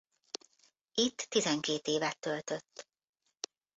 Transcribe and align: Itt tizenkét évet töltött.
Itt 0.93 1.17
tizenkét 1.29 1.87
évet 1.87 2.19
töltött. 2.19 2.87